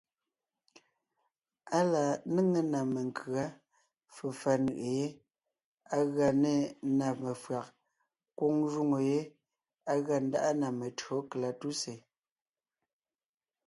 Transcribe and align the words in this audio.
Á 1.77 1.79
la 1.91 2.03
néŋe 2.33 2.59
ná 2.71 2.79
menkʉ̌a, 2.93 3.43
fefà 4.15 4.51
nʉʼʉ 4.65 4.83
yé, 4.97 5.05
á 5.95 5.97
gʉa 6.13 6.29
nê 6.43 6.53
na 6.97 7.07
mefÿàg, 7.23 7.65
kwóŋ 8.37 8.55
jwóŋo 8.71 8.97
yé 9.09 9.19
á 9.91 9.93
gʉa 10.05 10.17
ńdáʼa 10.25 10.49
na 10.61 10.67
metÿǒ 10.79 11.15
kalatúsè. 11.29 11.93